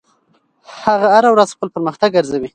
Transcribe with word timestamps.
هغه 0.85 1.07
هره 1.15 1.29
ورځ 1.31 1.49
خپل 1.55 1.67
پرمختګ 1.75 2.09
ارزوي. 2.15 2.49